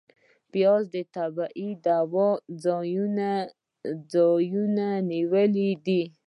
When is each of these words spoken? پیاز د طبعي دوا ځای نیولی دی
پیاز 0.51 0.83
د 0.95 0.97
طبعي 1.15 1.69
دوا 1.85 2.29
ځای 4.13 4.53
نیولی 5.11 5.69
دی 5.85 6.01